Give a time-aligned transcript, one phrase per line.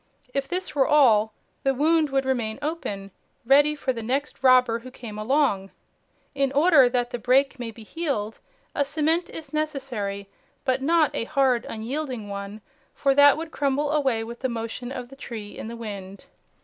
[0.33, 1.31] If this were all,
[1.61, 3.11] the wound would remain open,
[3.45, 5.69] ready for the next robber who came along.
[6.33, 8.39] In order that the break may be healed,
[8.73, 10.27] a cement is necessary,
[10.65, 12.61] but not a hard, unyielding one,
[12.95, 16.25] for that would crumble away with the motion of the tree in the wind.